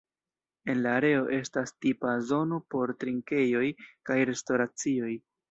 [0.73, 3.63] En la areo estas tipa zono por trinkejoj
[4.11, 5.15] kaj restoracioj.